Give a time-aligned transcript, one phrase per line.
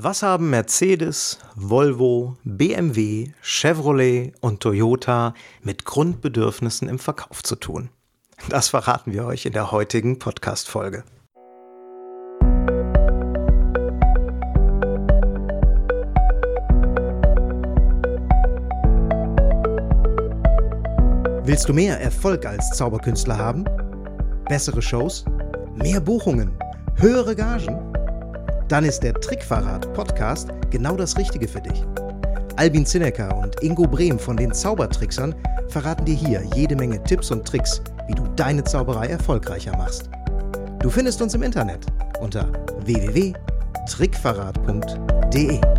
[0.00, 7.90] Was haben Mercedes, Volvo, BMW, Chevrolet und Toyota mit Grundbedürfnissen im Verkauf zu tun?
[8.48, 11.02] Das verraten wir euch in der heutigen Podcast-Folge.
[21.42, 23.64] Willst du mehr Erfolg als Zauberkünstler haben?
[24.48, 25.24] Bessere Shows?
[25.74, 26.56] Mehr Buchungen?
[26.94, 27.97] Höhere Gagen?
[28.68, 31.82] Dann ist der Trickverrat Podcast genau das Richtige für dich.
[32.56, 35.34] Albin Zinecker und Ingo Brehm von den Zaubertricksern
[35.68, 40.10] verraten dir hier jede Menge Tipps und Tricks, wie du deine Zauberei erfolgreicher machst.
[40.80, 41.86] Du findest uns im Internet
[42.20, 42.46] unter
[42.84, 45.77] www.trickverrat.de.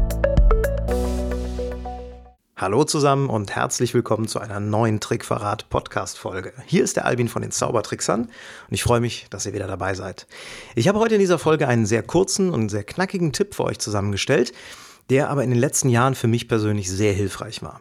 [2.62, 6.52] Hallo zusammen und herzlich willkommen zu einer neuen Trickverrat Podcast Folge.
[6.66, 8.30] Hier ist der Albin von den Zaubertricksern und
[8.72, 10.28] ich freue mich, dass ihr wieder dabei seid.
[10.76, 13.80] Ich habe heute in dieser Folge einen sehr kurzen und sehr knackigen Tipp für euch
[13.80, 14.52] zusammengestellt,
[15.10, 17.80] der aber in den letzten Jahren für mich persönlich sehr hilfreich war.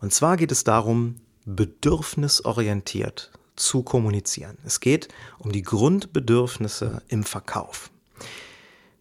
[0.00, 4.56] Und zwar geht es darum, bedürfnisorientiert zu kommunizieren.
[4.64, 5.08] Es geht
[5.40, 7.90] um die Grundbedürfnisse im Verkauf.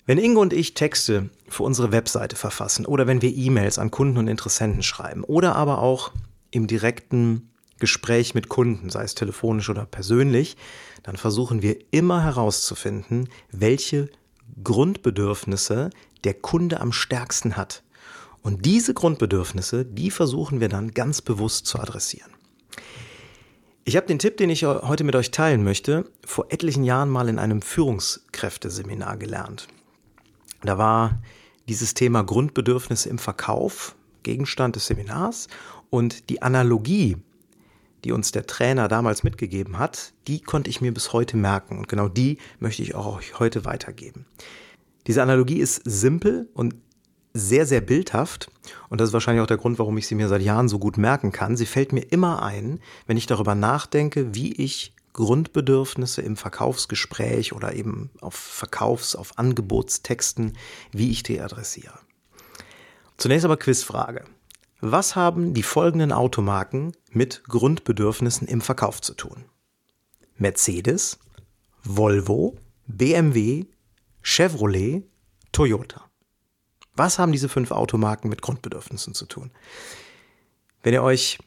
[0.07, 4.17] Wenn Ingo und ich Texte für unsere Webseite verfassen oder wenn wir E-Mails an Kunden
[4.17, 6.11] und Interessenten schreiben oder aber auch
[6.49, 10.57] im direkten Gespräch mit Kunden, sei es telefonisch oder persönlich,
[11.03, 14.09] dann versuchen wir immer herauszufinden, welche
[14.63, 15.91] Grundbedürfnisse
[16.23, 17.83] der Kunde am stärksten hat.
[18.41, 22.31] Und diese Grundbedürfnisse, die versuchen wir dann ganz bewusst zu adressieren.
[23.83, 27.29] Ich habe den Tipp, den ich heute mit euch teilen möchte, vor etlichen Jahren mal
[27.29, 29.67] in einem Führungskräfteseminar gelernt.
[30.61, 31.21] Da war
[31.67, 35.47] dieses Thema Grundbedürfnisse im Verkauf Gegenstand des Seminars
[35.89, 37.17] und die Analogie,
[38.03, 41.87] die uns der Trainer damals mitgegeben hat, die konnte ich mir bis heute merken und
[41.87, 44.25] genau die möchte ich auch heute weitergeben.
[45.07, 46.75] Diese Analogie ist simpel und
[47.33, 48.51] sehr, sehr bildhaft
[48.89, 50.97] und das ist wahrscheinlich auch der Grund, warum ich sie mir seit Jahren so gut
[50.97, 51.57] merken kann.
[51.57, 57.73] Sie fällt mir immer ein, wenn ich darüber nachdenke, wie ich Grundbedürfnisse im Verkaufsgespräch oder
[57.73, 60.57] eben auf Verkaufs-, auf Angebotstexten,
[60.91, 61.99] wie ich die adressiere.
[63.17, 64.25] Zunächst aber Quizfrage.
[64.79, 69.45] Was haben die folgenden Automarken mit Grundbedürfnissen im Verkauf zu tun?
[70.37, 71.19] Mercedes,
[71.83, 72.57] Volvo,
[72.87, 73.65] BMW,
[74.23, 75.03] Chevrolet,
[75.51, 76.09] Toyota.
[76.95, 79.51] Was haben diese fünf Automarken mit Grundbedürfnissen zu tun?
[80.83, 81.37] Wenn ihr euch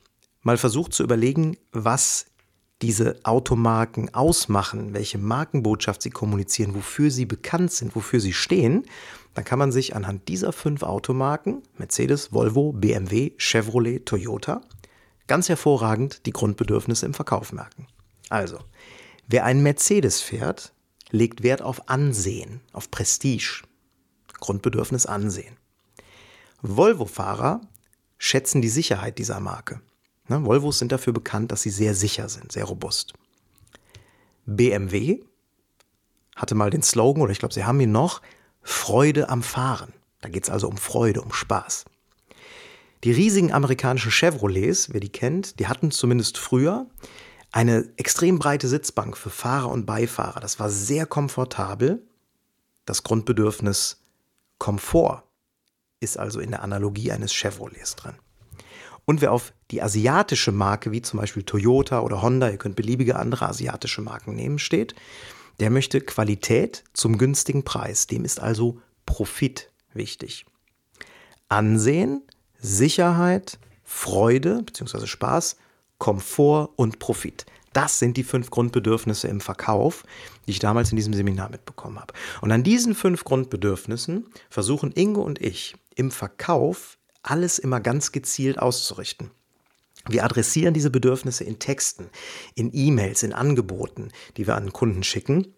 [0.43, 2.27] mal versucht zu überlegen, was
[2.85, 8.85] diese Automarken ausmachen, welche Markenbotschaft sie kommunizieren, wofür sie bekannt sind, wofür sie stehen,
[9.33, 14.61] dann kann man sich anhand dieser fünf Automarken, Mercedes, Volvo, BMW, Chevrolet, Toyota,
[15.27, 17.87] ganz hervorragend die Grundbedürfnisse im Verkauf merken.
[18.29, 18.59] Also,
[19.29, 20.75] wer einen Mercedes fährt,
[21.11, 23.63] legt Wert auf Ansehen, auf Prestige.
[24.41, 25.57] Grundbedürfnis Ansehen.
[26.61, 27.63] Volvo-Fahrer
[28.19, 29.81] schätzen die Sicherheit dieser Marke.
[30.29, 33.13] Ne, Volvos sind dafür bekannt, dass sie sehr sicher sind, sehr robust.
[34.47, 35.21] BMW
[36.37, 38.21] hatte mal den Slogan, oder ich glaube, sie haben ihn noch,
[38.63, 39.93] Freude am Fahren.
[40.21, 41.85] Da geht es also um Freude, um Spaß.
[43.05, 46.87] Die riesigen amerikanischen Chevrolets, wer die kennt, die hatten zumindest früher
[47.53, 50.41] eine extrem breite Sitzbank für Fahrer und Beifahrer.
[50.41, 52.03] Das war sehr komfortabel.
[52.87, 54.01] Das Grundbedürfnis
[54.59, 55.23] Komfort
[56.01, 58.15] ist also in der Analogie eines Chevrolets drin.
[59.05, 63.17] Und wer auf die asiatische Marke, wie zum Beispiel Toyota oder Honda, ihr könnt beliebige
[63.17, 64.95] andere asiatische Marken nehmen, steht,
[65.61, 68.07] der möchte Qualität zum günstigen Preis.
[68.07, 70.47] Dem ist also Profit wichtig.
[71.49, 72.23] Ansehen,
[72.59, 75.07] Sicherheit, Freude bzw.
[75.07, 75.57] Spaß,
[75.99, 77.47] Komfort und Profit.
[77.73, 80.05] Das sind die fünf Grundbedürfnisse im Verkauf,
[80.47, 82.15] die ich damals in diesem Seminar mitbekommen habe.
[82.41, 88.59] Und an diesen fünf Grundbedürfnissen versuchen Ingo und ich im Verkauf alles immer ganz gezielt
[88.59, 89.31] auszurichten.
[90.09, 92.11] Wir adressieren diese Bedürfnisse in Texten,
[92.55, 95.55] in E-Mails, in Angeboten, die wir an Kunden schicken,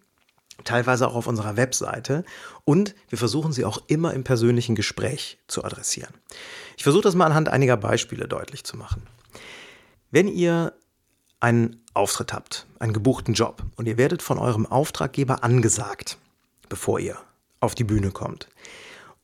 [0.63, 2.23] teilweise auch auf unserer Webseite
[2.63, 6.13] und wir versuchen sie auch immer im persönlichen Gespräch zu adressieren.
[6.77, 9.03] Ich versuche das mal anhand einiger Beispiele deutlich zu machen.
[10.11, 10.73] Wenn ihr
[11.39, 16.17] einen Auftritt habt, einen gebuchten Job und ihr werdet von eurem Auftraggeber angesagt,
[16.69, 17.17] bevor ihr
[17.59, 18.47] auf die Bühne kommt,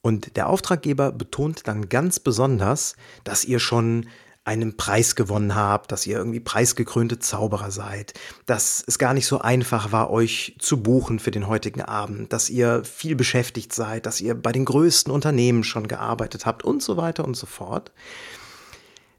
[0.04, 4.08] und der Auftraggeber betont dann ganz besonders, dass ihr schon
[4.44, 8.14] einen Preis gewonnen habt, dass ihr irgendwie preisgekrönte Zauberer seid,
[8.46, 12.50] dass es gar nicht so einfach war, euch zu buchen für den heutigen Abend, dass
[12.50, 16.98] ihr viel beschäftigt seid, dass ihr bei den größten Unternehmen schon gearbeitet habt und so
[16.98, 17.94] weiter und so fort,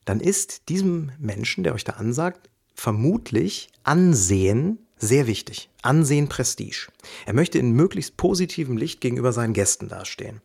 [0.05, 5.71] dann ist diesem Menschen, der euch da ansagt, vermutlich Ansehen sehr wichtig.
[5.83, 6.89] Ansehen, Prestige.
[7.27, 10.41] Er möchte in möglichst positivem Licht gegenüber seinen Gästen dastehen.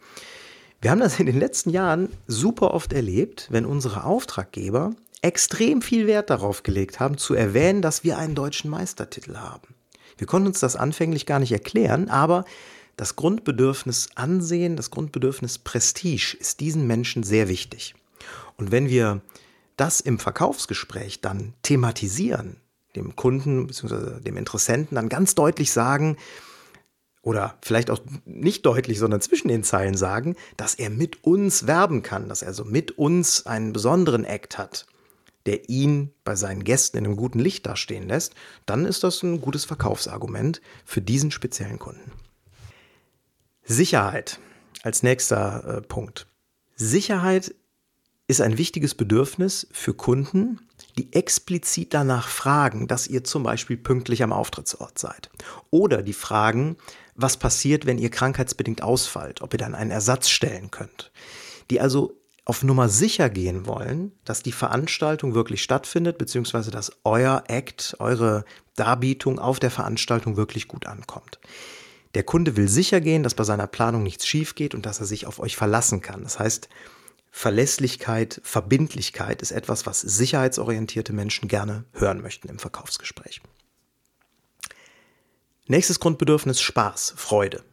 [0.81, 6.07] Wir haben das in den letzten Jahren super oft erlebt, wenn unsere Auftraggeber extrem viel
[6.07, 9.75] Wert darauf gelegt haben, zu erwähnen, dass wir einen deutschen Meistertitel haben.
[10.17, 12.45] Wir konnten uns das anfänglich gar nicht erklären, aber
[12.95, 17.95] das Grundbedürfnis Ansehen, das Grundbedürfnis Prestige ist diesen Menschen sehr wichtig.
[18.57, 19.21] Und wenn wir
[19.77, 22.57] das im Verkaufsgespräch dann thematisieren,
[22.95, 24.19] dem Kunden bzw.
[24.21, 26.17] dem Interessenten dann ganz deutlich sagen,
[27.21, 32.01] oder vielleicht auch nicht deutlich, sondern zwischen den Zeilen sagen, dass er mit uns werben
[32.01, 34.85] kann, dass er so mit uns einen besonderen Act hat,
[35.45, 39.41] der ihn bei seinen Gästen in einem guten Licht dastehen lässt, dann ist das ein
[39.41, 42.11] gutes Verkaufsargument für diesen speziellen Kunden.
[43.63, 44.39] Sicherheit
[44.83, 46.27] als nächster äh, Punkt.
[46.75, 47.53] Sicherheit
[48.29, 50.59] ist ein wichtiges Bedürfnis für Kunden,
[50.99, 55.31] die explizit danach fragen, dass ihr zum Beispiel pünktlich am Auftrittsort seid.
[55.71, 56.77] Oder die fragen,
[57.15, 61.11] was passiert, wenn ihr krankheitsbedingt ausfallt, ob ihr dann einen Ersatz stellen könnt.
[61.71, 67.45] Die also auf Nummer sicher gehen wollen, dass die Veranstaltung wirklich stattfindet, beziehungsweise dass euer
[67.47, 71.39] Act, eure Darbietung auf der Veranstaltung wirklich gut ankommt.
[72.13, 75.07] Der Kunde will sicher gehen, dass bei seiner Planung nichts schief geht und dass er
[75.07, 76.21] sich auf euch verlassen kann.
[76.21, 76.69] Das heißt,
[77.31, 83.41] Verlässlichkeit, Verbindlichkeit ist etwas, was sicherheitsorientierte Menschen gerne hören möchten im Verkaufsgespräch.
[85.67, 87.63] Nächstes Grundbedürfnis Spaß, Freude.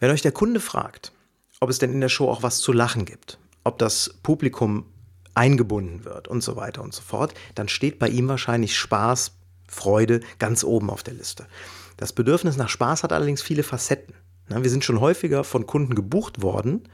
[0.00, 1.12] Wenn euch der Kunde fragt,
[1.60, 4.86] ob es denn in der Show auch was zu lachen gibt, ob das Publikum
[5.34, 9.32] eingebunden wird und so weiter und so fort, dann steht bei ihm wahrscheinlich Spaß,
[9.68, 11.46] Freude ganz oben auf der Liste.
[11.96, 14.14] Das Bedürfnis nach Spaß hat allerdings viele Facetten.
[14.48, 16.88] Wir sind schon häufiger von Kunden gebucht worden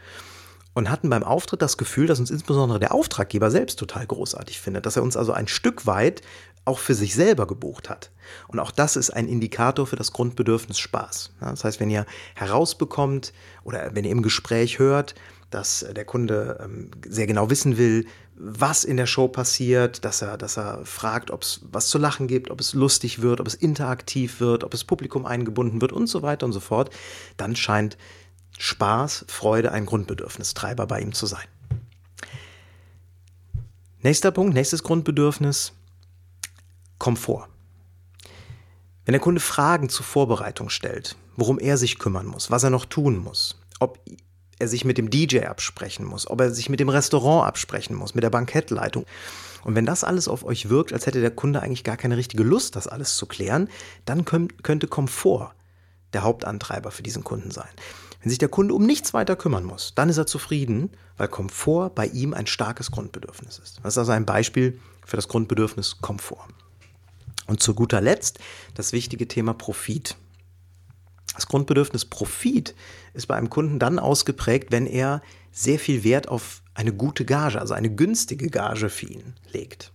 [0.76, 4.84] und hatten beim Auftritt das Gefühl, dass uns insbesondere der Auftraggeber selbst total großartig findet,
[4.84, 6.20] dass er uns also ein Stück weit
[6.66, 8.10] auch für sich selber gebucht hat.
[8.46, 11.32] Und auch das ist ein Indikator für das Grundbedürfnis Spaß.
[11.40, 13.32] Das heißt, wenn ihr herausbekommt
[13.64, 15.14] oder wenn ihr im Gespräch hört,
[15.48, 20.36] dass der Kunde ähm, sehr genau wissen will, was in der Show passiert, dass er,
[20.36, 23.54] dass er fragt, ob es was zu lachen gibt, ob es lustig wird, ob es
[23.54, 26.90] interaktiv wird, ob das Publikum eingebunden wird und so weiter und so fort,
[27.38, 27.96] dann scheint
[28.58, 31.46] Spaß, Freude ein Grundbedürfnistreiber bei ihm zu sein.
[34.00, 35.72] Nächster Punkt, nächstes Grundbedürfnis,
[36.98, 37.48] Komfort.
[39.04, 42.86] Wenn der Kunde Fragen zur Vorbereitung stellt, worum er sich kümmern muss, was er noch
[42.86, 44.00] tun muss, ob
[44.58, 48.14] er sich mit dem DJ absprechen muss, ob er sich mit dem Restaurant absprechen muss,
[48.14, 49.04] mit der Bankettleitung.
[49.64, 52.42] Und wenn das alles auf euch wirkt, als hätte der Kunde eigentlich gar keine richtige
[52.42, 53.68] Lust, das alles zu klären,
[54.04, 55.52] dann könnte Komfort
[56.12, 57.68] der Hauptantreiber für diesen Kunden sein.
[58.20, 61.90] Wenn sich der Kunde um nichts weiter kümmern muss, dann ist er zufrieden, weil Komfort
[61.94, 63.80] bei ihm ein starkes Grundbedürfnis ist.
[63.82, 66.48] Das ist also ein Beispiel für das Grundbedürfnis Komfort.
[67.46, 68.38] Und zu guter Letzt
[68.74, 70.16] das wichtige Thema Profit.
[71.34, 72.74] Das Grundbedürfnis Profit
[73.14, 75.22] ist bei einem Kunden dann ausgeprägt, wenn er
[75.52, 79.92] sehr viel Wert auf eine gute Gage, also eine günstige Gage für ihn legt.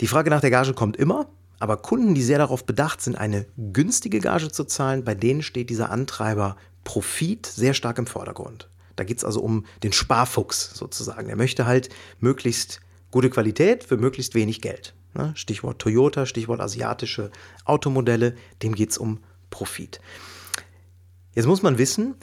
[0.00, 1.28] Die Frage nach der Gage kommt immer,
[1.58, 5.70] aber Kunden, die sehr darauf bedacht sind, eine günstige Gage zu zahlen, bei denen steht
[5.70, 8.68] dieser Antreiber Profit sehr stark im Vordergrund.
[8.96, 11.28] Da geht es also um den Sparfuchs sozusagen.
[11.28, 11.88] Er möchte halt
[12.20, 14.94] möglichst gute Qualität für möglichst wenig Geld.
[15.14, 15.32] Ne?
[15.34, 17.30] Stichwort Toyota, Stichwort asiatische
[17.64, 19.20] Automodelle, dem geht es um
[19.50, 20.00] Profit.
[21.34, 22.16] Jetzt muss man wissen,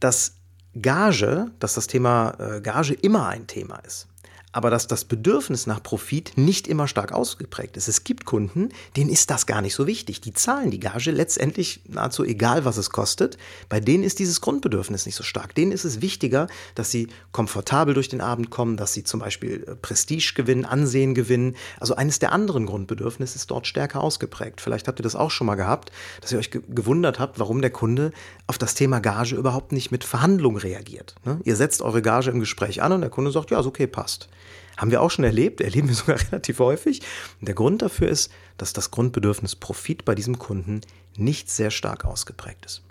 [0.00, 0.36] dass
[0.80, 4.08] Gage, dass das Thema äh, Gage immer ein Thema ist
[4.56, 7.88] aber dass das Bedürfnis nach Profit nicht immer stark ausgeprägt ist.
[7.88, 10.22] Es gibt Kunden, denen ist das gar nicht so wichtig.
[10.22, 13.36] Die zahlen die Gage letztendlich nahezu egal, was es kostet.
[13.68, 15.54] Bei denen ist dieses Grundbedürfnis nicht so stark.
[15.54, 19.62] Denen ist es wichtiger, dass sie komfortabel durch den Abend kommen, dass sie zum Beispiel
[19.68, 21.54] äh, Prestige gewinnen, Ansehen gewinnen.
[21.78, 24.62] Also eines der anderen Grundbedürfnisse ist dort stärker ausgeprägt.
[24.62, 27.70] Vielleicht habt ihr das auch schon mal gehabt, dass ihr euch gewundert habt, warum der
[27.70, 28.10] Kunde
[28.46, 31.14] auf das Thema Gage überhaupt nicht mit Verhandlung reagiert.
[31.26, 31.40] Ne?
[31.44, 34.30] Ihr setzt eure Gage im Gespräch an und der Kunde sagt, ja, ist okay, passt.
[34.76, 37.02] Haben wir auch schon erlebt, erleben wir sogar relativ häufig.
[37.40, 40.80] Und der Grund dafür ist, dass das Grundbedürfnis Profit bei diesem Kunden
[41.16, 42.82] nicht sehr stark ausgeprägt ist.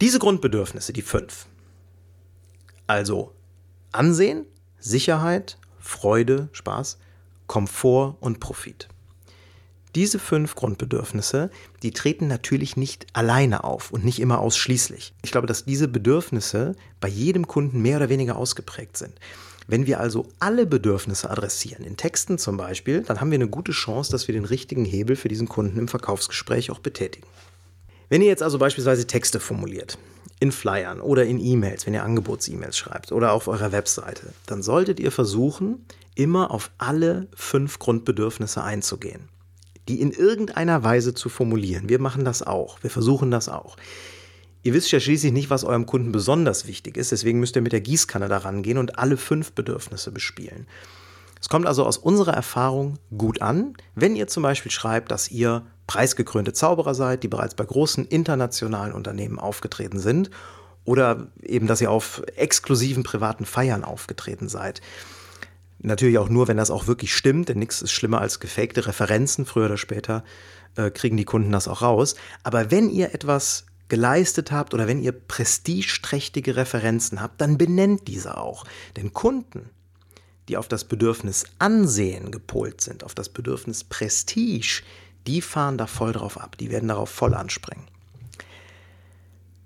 [0.00, 1.46] Diese Grundbedürfnisse, die fünf,
[2.86, 3.32] also
[3.92, 4.44] Ansehen,
[4.78, 6.98] Sicherheit, Freude, Spaß,
[7.46, 8.88] Komfort und Profit.
[9.94, 11.50] Diese fünf Grundbedürfnisse,
[11.82, 15.14] die treten natürlich nicht alleine auf und nicht immer ausschließlich.
[15.22, 19.14] Ich glaube, dass diese Bedürfnisse bei jedem Kunden mehr oder weniger ausgeprägt sind.
[19.68, 23.72] Wenn wir also alle Bedürfnisse adressieren, in Texten zum Beispiel, dann haben wir eine gute
[23.72, 27.26] Chance, dass wir den richtigen Hebel für diesen Kunden im Verkaufsgespräch auch betätigen.
[28.08, 29.98] Wenn ihr jetzt also beispielsweise Texte formuliert,
[30.38, 35.00] in Flyern oder in E-Mails, wenn ihr Angebots-E-Mails schreibt oder auf eurer Webseite, dann solltet
[35.00, 39.28] ihr versuchen, immer auf alle fünf Grundbedürfnisse einzugehen,
[39.88, 41.88] die in irgendeiner Weise zu formulieren.
[41.88, 43.76] Wir machen das auch, wir versuchen das auch.
[44.66, 47.70] Ihr wisst ja schließlich nicht, was eurem Kunden besonders wichtig ist, deswegen müsst ihr mit
[47.70, 50.66] der Gießkanne daran gehen und alle fünf Bedürfnisse bespielen.
[51.40, 55.64] Es kommt also aus unserer Erfahrung gut an, wenn ihr zum Beispiel schreibt, dass ihr
[55.86, 60.30] preisgekrönte Zauberer seid, die bereits bei großen internationalen Unternehmen aufgetreten sind
[60.84, 64.80] oder eben, dass ihr auf exklusiven privaten Feiern aufgetreten seid.
[65.78, 69.46] Natürlich auch nur, wenn das auch wirklich stimmt, denn nichts ist schlimmer als gefakte Referenzen.
[69.46, 70.24] Früher oder später
[70.74, 72.16] äh, kriegen die Kunden das auch raus.
[72.42, 78.36] Aber wenn ihr etwas geleistet habt oder wenn ihr prestigeträchtige Referenzen habt, dann benennt diese
[78.36, 78.64] auch.
[78.96, 79.70] Denn Kunden,
[80.48, 84.82] die auf das Bedürfnis Ansehen gepolt sind, auf das Bedürfnis Prestige,
[85.26, 87.86] die fahren da voll drauf ab, die werden darauf voll anspringen.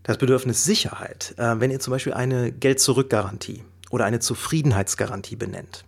[0.02, 5.84] Das Bedürfnis Sicherheit, äh, wenn ihr zum Beispiel eine Geld-Zurück-Garantie oder eine Zufriedenheitsgarantie benennt,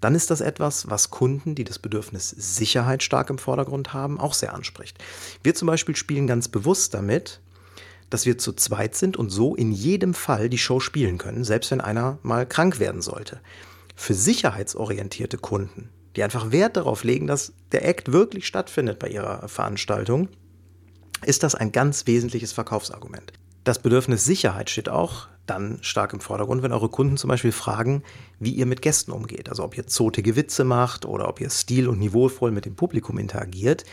[0.00, 4.34] dann ist das etwas, was Kunden, die das Bedürfnis Sicherheit stark im Vordergrund haben, auch
[4.34, 4.98] sehr anspricht.
[5.42, 7.40] Wir zum Beispiel spielen ganz bewusst damit,
[8.10, 11.70] dass wir zu zweit sind und so in jedem Fall die Show spielen können, selbst
[11.70, 13.40] wenn einer mal krank werden sollte.
[13.94, 19.48] Für sicherheitsorientierte Kunden, die einfach Wert darauf legen, dass der Act wirklich stattfindet bei ihrer
[19.48, 20.28] Veranstaltung,
[21.24, 23.32] ist das ein ganz wesentliches Verkaufsargument.
[23.64, 28.02] Das Bedürfnis Sicherheit steht auch dann stark im Vordergrund, wenn eure Kunden zum Beispiel fragen,
[28.38, 29.48] wie ihr mit Gästen umgeht.
[29.48, 33.18] Also ob ihr zotige Witze macht oder ob ihr stil- und niveauvoll mit dem Publikum
[33.18, 33.84] interagiert.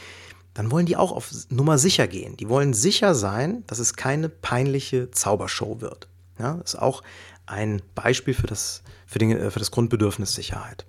[0.54, 2.38] Dann wollen die auch auf Nummer sicher gehen.
[2.38, 6.08] Die wollen sicher sein, dass es keine peinliche Zaubershow wird.
[6.38, 7.04] Ja, das ist auch
[7.46, 10.86] ein Beispiel für das, für, den, äh, für das Grundbedürfnis Sicherheit.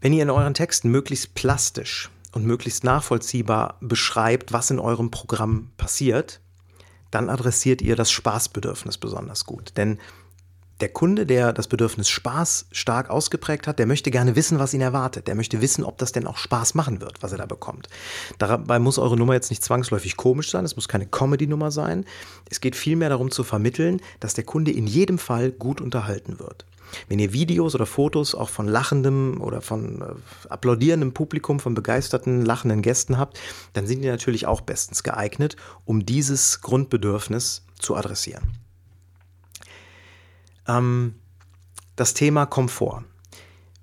[0.00, 5.70] Wenn ihr in euren Texten möglichst plastisch und möglichst nachvollziehbar beschreibt, was in eurem Programm
[5.76, 6.40] passiert,
[7.10, 9.74] dann adressiert ihr das Spaßbedürfnis besonders gut.
[9.76, 9.98] Denn
[10.80, 14.80] der Kunde, der das Bedürfnis Spaß stark ausgeprägt hat, der möchte gerne wissen, was ihn
[14.80, 15.28] erwartet.
[15.28, 17.88] Der möchte wissen, ob das denn auch Spaß machen wird, was er da bekommt.
[18.38, 22.04] Dabei muss eure Nummer jetzt nicht zwangsläufig komisch sein, es muss keine Comedy-Nummer sein.
[22.50, 26.66] Es geht vielmehr darum zu vermitteln, dass der Kunde in jedem Fall gut unterhalten wird.
[27.08, 30.04] Wenn ihr Videos oder Fotos auch von lachendem oder von äh,
[30.48, 33.40] applaudierendem Publikum, von begeisterten, lachenden Gästen habt,
[33.72, 38.58] dann sind die natürlich auch bestens geeignet, um dieses Grundbedürfnis zu adressieren.
[40.66, 41.14] Ähm,
[41.96, 43.04] das Thema Komfort.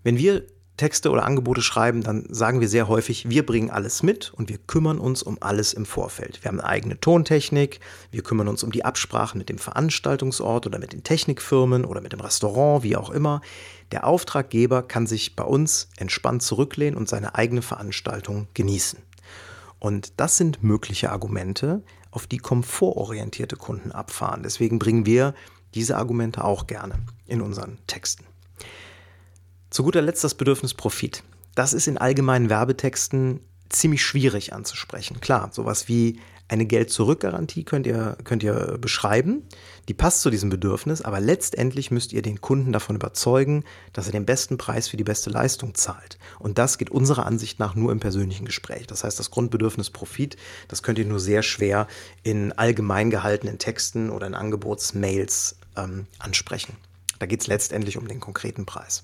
[0.04, 0.46] Wenn wir
[0.80, 4.58] Texte oder Angebote schreiben, dann sagen wir sehr häufig, wir bringen alles mit und wir
[4.58, 6.42] kümmern uns um alles im Vorfeld.
[6.42, 7.82] Wir haben eine eigene Tontechnik,
[8.12, 12.14] wir kümmern uns um die Absprachen mit dem Veranstaltungsort oder mit den Technikfirmen oder mit
[12.14, 13.42] dem Restaurant, wie auch immer.
[13.92, 19.00] Der Auftraggeber kann sich bei uns entspannt zurücklehnen und seine eigene Veranstaltung genießen.
[19.80, 24.44] Und das sind mögliche Argumente, auf die komfortorientierte Kunden abfahren.
[24.44, 25.36] Deswegen bringen wir
[25.76, 26.96] diese Argumente auch gerne
[27.26, 28.26] in unseren Texten.
[29.70, 31.24] Zu guter Letzt das Bedürfnis Profit.
[31.56, 35.22] Das ist in allgemeinen Werbetexten ziemlich schwierig anzusprechen.
[35.22, 39.44] Klar, sowas wie eine Geld-Zurück-Garantie könnt ihr, könnt ihr beschreiben.
[39.88, 44.14] Die passt zu diesem Bedürfnis, aber letztendlich müsst ihr den Kunden davon überzeugen, dass er
[44.14, 46.18] den besten Preis für die beste Leistung zahlt.
[46.40, 48.88] Und das geht unserer Ansicht nach nur im persönlichen Gespräch.
[48.88, 51.88] Das heißt, das Grundbedürfnis Profit, das könnt ihr nur sehr schwer
[52.24, 56.76] in allgemein gehaltenen Texten oder in Angebotsmails ähm, ansprechen.
[57.20, 59.04] Da geht es letztendlich um den konkreten Preis.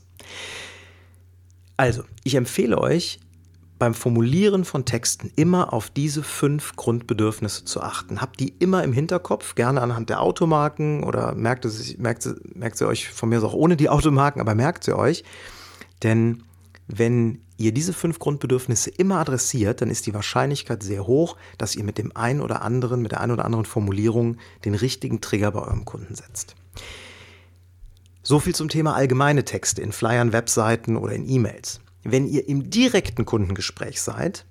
[1.77, 3.19] Also, ich empfehle euch,
[3.77, 8.21] beim Formulieren von Texten immer auf diese fünf Grundbedürfnisse zu achten.
[8.21, 12.87] Habt die immer im Hinterkopf, gerne anhand der Automarken oder merkt, es, merkt, merkt sie
[12.87, 15.25] euch von mir auch ohne die Automarken, aber merkt sie euch.
[16.03, 16.43] Denn
[16.87, 21.83] wenn ihr diese fünf Grundbedürfnisse immer adressiert, dann ist die Wahrscheinlichkeit sehr hoch, dass ihr
[21.83, 25.61] mit dem einen oder anderen, mit der einen oder anderen Formulierung den richtigen Trigger bei
[25.61, 26.55] eurem Kunden setzt.
[28.23, 31.79] So viel zum Thema allgemeine Texte in Flyern, Webseiten oder in E-Mails.
[32.03, 34.45] Wenn ihr im direkten Kundengespräch seid,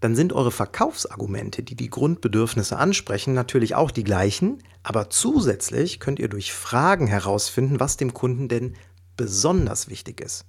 [0.00, 6.18] dann sind eure Verkaufsargumente, die die Grundbedürfnisse ansprechen, natürlich auch die gleichen, aber zusätzlich könnt
[6.18, 8.74] ihr durch Fragen herausfinden, was dem Kunden denn
[9.16, 10.44] besonders wichtig ist.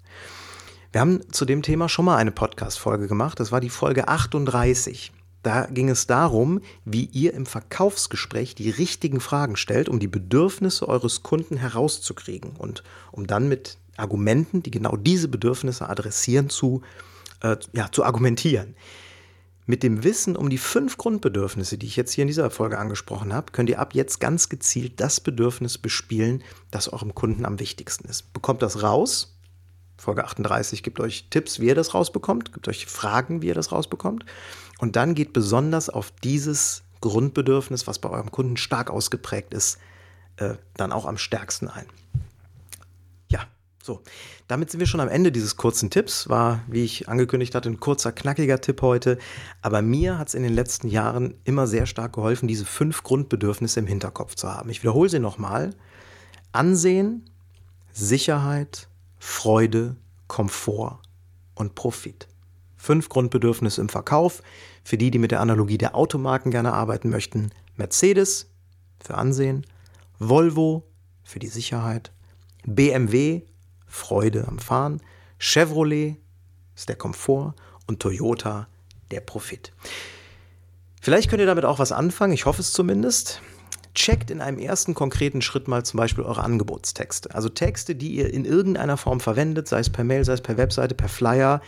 [0.91, 5.11] Wir haben zu dem Thema schon mal eine Podcast-Folge gemacht, das war die Folge 38.
[5.41, 10.87] Da ging es darum, wie ihr im Verkaufsgespräch die richtigen Fragen stellt, um die Bedürfnisse
[10.87, 16.81] eures Kunden herauszukriegen und um dann mit Argumenten, die genau diese Bedürfnisse adressieren, zu,
[17.41, 18.75] äh, ja, zu argumentieren.
[19.65, 23.33] Mit dem Wissen um die fünf Grundbedürfnisse, die ich jetzt hier in dieser Folge angesprochen
[23.33, 28.07] habe, könnt ihr ab jetzt ganz gezielt das Bedürfnis bespielen, das eurem Kunden am wichtigsten
[28.09, 28.33] ist.
[28.33, 29.37] Bekommt das raus.
[29.95, 33.71] Folge 38 gibt euch Tipps, wie ihr das rausbekommt, gibt euch Fragen, wie ihr das
[33.71, 34.25] rausbekommt.
[34.79, 39.77] Und dann geht besonders auf dieses Grundbedürfnis, was bei eurem Kunden stark ausgeprägt ist,
[40.37, 41.85] äh, dann auch am stärksten ein.
[43.29, 43.41] Ja,
[43.83, 44.01] So,
[44.47, 46.29] damit sind wir schon am Ende dieses kurzen Tipps.
[46.29, 49.17] War, wie ich angekündigt hatte, ein kurzer, knackiger Tipp heute.
[49.61, 53.79] Aber mir hat es in den letzten Jahren immer sehr stark geholfen, diese fünf Grundbedürfnisse
[53.79, 54.69] im Hinterkopf zu haben.
[54.69, 55.71] Ich wiederhole sie nochmal.
[56.53, 57.29] Ansehen,
[57.91, 58.87] Sicherheit,
[59.19, 60.99] Freude, Komfort
[61.55, 62.28] und Profit.
[62.79, 64.41] Fünf Grundbedürfnisse im Verkauf.
[64.83, 67.51] Für die, die mit der Analogie der Automarken gerne arbeiten möchten.
[67.75, 68.49] Mercedes
[69.03, 69.65] für Ansehen,
[70.17, 70.87] Volvo
[71.23, 72.11] für die Sicherheit,
[72.65, 73.43] BMW
[73.85, 75.01] Freude am Fahren,
[75.39, 76.17] Chevrolet
[76.75, 77.53] ist der Komfort
[77.87, 78.67] und Toyota
[79.11, 79.73] der Profit.
[81.01, 83.41] Vielleicht könnt ihr damit auch was anfangen, ich hoffe es zumindest.
[83.95, 87.33] Checkt in einem ersten konkreten Schritt mal zum Beispiel eure Angebotstexte.
[87.33, 90.57] Also Texte, die ihr in irgendeiner Form verwendet, sei es per Mail, sei es per
[90.57, 91.61] Webseite, per Flyer.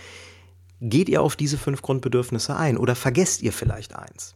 [0.84, 4.34] Geht ihr auf diese fünf Grundbedürfnisse ein oder vergesst ihr vielleicht eins?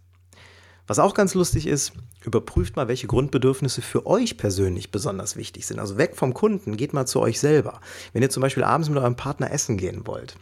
[0.86, 5.80] Was auch ganz lustig ist, überprüft mal, welche Grundbedürfnisse für euch persönlich besonders wichtig sind.
[5.80, 7.82] Also weg vom Kunden, geht mal zu euch selber.
[8.14, 10.38] Wenn ihr zum Beispiel abends mit eurem Partner essen gehen wollt,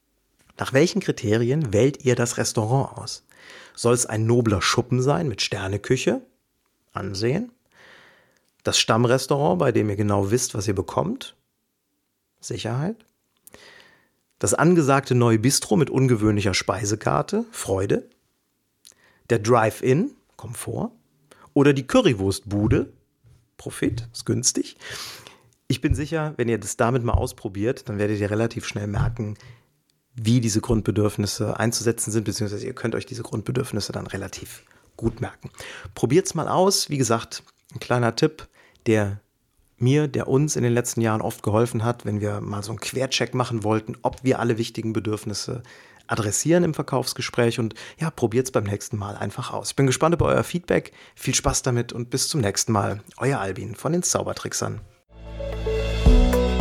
[0.60, 3.24] nach welchen Kriterien wählt ihr das Restaurant aus?
[3.74, 6.22] Soll es ein nobler Schuppen sein mit Sterneküche?
[6.92, 7.54] Ansehen.
[8.64, 11.38] Das Stammrestaurant, bei dem ihr genau wisst, was ihr bekommt?
[12.42, 13.06] Sicherheit.
[14.44, 17.46] Das angesagte neue Bistro mit ungewöhnlicher Speisekarte?
[17.54, 18.10] Freude.
[19.30, 20.12] Der Drive-In?
[20.36, 20.92] Komfort.
[21.54, 22.92] Oder die Currywurstbude,
[23.56, 24.76] Profit, ist günstig.
[25.70, 29.38] Ich bin sicher, wenn ihr das damit mal ausprobiert, dann werdet ihr relativ schnell merken,
[30.14, 34.66] wie diese Grundbedürfnisse einzusetzen sind, beziehungsweise ihr könnt euch diese Grundbedürfnisse dann relativ
[34.98, 35.52] gut merken.
[35.96, 36.90] Probiert es mal aus.
[36.90, 38.50] Wie gesagt, ein kleiner Tipp,
[38.88, 39.22] der
[39.78, 42.80] mir, der uns in den letzten Jahren oft geholfen hat, wenn wir mal so einen
[42.80, 45.64] Quercheck machen wollten, ob wir alle wichtigen Bedürfnisse
[46.08, 49.70] adressieren im Verkaufsgespräch und ja, probiert es beim nächsten Mal einfach aus.
[49.72, 50.92] Ich bin gespannt über euer Feedback.
[51.16, 53.02] Viel Spaß damit und bis zum nächsten Mal.
[53.18, 54.82] Euer Albin von den Zaubertricksern.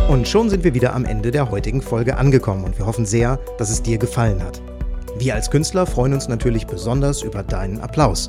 [0.08, 3.38] Und schon sind wir wieder am Ende der heutigen Folge angekommen und wir hoffen sehr,
[3.58, 4.60] dass es dir gefallen hat.
[5.18, 8.28] Wir als Künstler freuen uns natürlich besonders über deinen Applaus.